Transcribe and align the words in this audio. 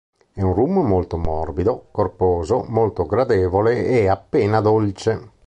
È 0.33 0.41
un 0.41 0.55
rum 0.55 0.79
molto 0.83 1.15
morbido, 1.15 1.89
corposo, 1.91 2.65
molto 2.69 3.03
gradevole 3.05 3.85
e 3.85 4.07
appena 4.07 4.59
dolce. 4.59 5.33